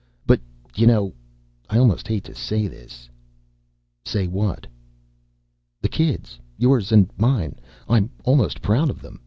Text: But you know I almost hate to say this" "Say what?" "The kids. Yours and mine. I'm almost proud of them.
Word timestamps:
But 0.25 0.39
you 0.75 0.87
know 0.87 1.13
I 1.69 1.77
almost 1.77 2.07
hate 2.07 2.23
to 2.23 2.33
say 2.33 2.67
this" 2.67 3.07
"Say 4.03 4.25
what?" 4.27 4.65
"The 5.79 5.89
kids. 5.89 6.39
Yours 6.57 6.91
and 6.91 7.07
mine. 7.19 7.59
I'm 7.87 8.09
almost 8.25 8.63
proud 8.63 8.89
of 8.89 9.03
them. 9.03 9.19